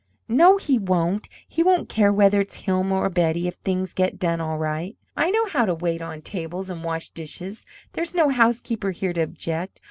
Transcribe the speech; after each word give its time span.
"No, 0.27 0.57
he 0.57 0.79
won't. 0.79 1.29
He 1.47 1.61
won't 1.61 1.87
care 1.87 2.11
whether 2.11 2.41
it's 2.41 2.61
Hilma 2.61 2.95
or 2.95 3.09
Betty, 3.11 3.47
if 3.47 3.53
things 3.57 3.93
get 3.93 4.17
done 4.17 4.41
all 4.41 4.57
right. 4.57 4.97
I 5.15 5.29
know 5.29 5.45
how 5.45 5.65
to 5.65 5.75
wait 5.75 6.01
on 6.01 6.23
table 6.23 6.71
and 6.71 6.83
wash 6.83 7.11
dishes. 7.11 7.67
There's 7.93 8.15
no 8.15 8.29
housekeeper 8.29 8.89
here 8.89 9.13
to 9.13 9.21
object. 9.21 9.79